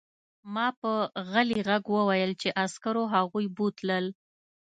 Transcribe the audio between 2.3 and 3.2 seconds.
چې عسکرو